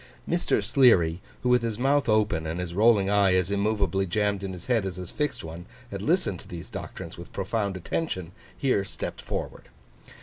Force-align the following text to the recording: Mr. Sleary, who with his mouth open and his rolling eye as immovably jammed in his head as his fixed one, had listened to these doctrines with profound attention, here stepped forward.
Mr. 0.27 0.63
Sleary, 0.63 1.21
who 1.43 1.49
with 1.49 1.61
his 1.61 1.77
mouth 1.77 2.09
open 2.09 2.47
and 2.47 2.59
his 2.59 2.73
rolling 2.73 3.07
eye 3.07 3.35
as 3.35 3.51
immovably 3.51 4.07
jammed 4.07 4.41
in 4.43 4.51
his 4.51 4.65
head 4.65 4.83
as 4.83 4.95
his 4.95 5.11
fixed 5.11 5.43
one, 5.43 5.67
had 5.91 6.01
listened 6.01 6.39
to 6.39 6.47
these 6.47 6.71
doctrines 6.71 7.19
with 7.19 7.31
profound 7.31 7.77
attention, 7.77 8.31
here 8.57 8.83
stepped 8.83 9.21
forward. 9.21 9.69